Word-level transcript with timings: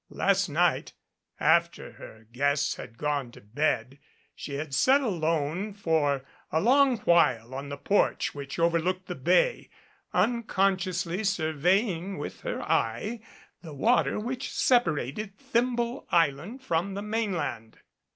Last 0.09 0.49
night 0.49 0.93
after 1.39 1.91
her 1.91 2.25
guests 2.31 2.77
had 2.77 2.97
gone 2.97 3.27
36 3.27 3.31
MAEOONED 3.31 3.33
to 3.33 3.41
bed 3.55 3.99
she 4.33 4.55
had 4.55 4.73
sat 4.73 5.01
alone 5.01 5.75
for 5.75 6.25
a 6.51 6.59
long 6.59 6.97
while 7.01 7.53
on 7.53 7.69
the 7.69 7.77
porch 7.77 8.33
which 8.33 8.57
overlooked 8.57 9.05
the 9.05 9.13
bay, 9.13 9.69
unconsciously 10.11 11.23
surveying 11.23 12.17
with 12.17 12.41
her 12.41 12.63
eye 12.63 13.19
the 13.61 13.75
water 13.75 14.19
which 14.19 14.51
separated 14.51 15.37
Thimble 15.37 16.07
Island 16.09 16.63
from 16.63 16.95
the 16.95 17.03
mainland. 17.03 17.77